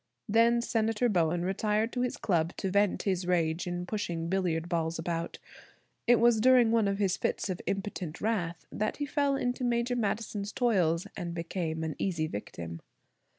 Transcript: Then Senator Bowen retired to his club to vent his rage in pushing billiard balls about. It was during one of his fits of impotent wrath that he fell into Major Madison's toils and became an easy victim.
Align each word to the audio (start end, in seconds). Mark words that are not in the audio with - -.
Then 0.27 0.63
Senator 0.63 1.09
Bowen 1.09 1.45
retired 1.45 1.91
to 1.93 2.01
his 2.01 2.17
club 2.17 2.57
to 2.57 2.71
vent 2.71 3.03
his 3.03 3.27
rage 3.27 3.67
in 3.67 3.85
pushing 3.85 4.29
billiard 4.29 4.67
balls 4.67 4.97
about. 4.97 5.37
It 6.07 6.19
was 6.19 6.41
during 6.41 6.71
one 6.71 6.87
of 6.87 6.97
his 6.97 7.17
fits 7.17 7.51
of 7.51 7.61
impotent 7.67 8.19
wrath 8.19 8.65
that 8.71 8.97
he 8.97 9.05
fell 9.05 9.35
into 9.35 9.63
Major 9.63 9.95
Madison's 9.95 10.51
toils 10.51 11.05
and 11.15 11.35
became 11.35 11.83
an 11.83 11.95
easy 11.99 12.25
victim. 12.25 12.79